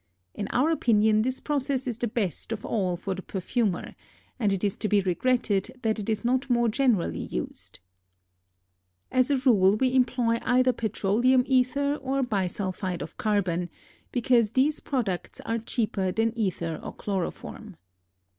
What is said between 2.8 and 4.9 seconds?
for the perfumer and it is to